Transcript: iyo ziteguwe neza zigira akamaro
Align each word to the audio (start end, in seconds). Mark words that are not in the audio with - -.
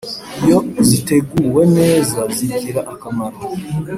iyo 0.43 0.57
ziteguwe 0.87 1.63
neza 1.77 2.19
zigira 2.35 2.81
akamaro 2.93 3.37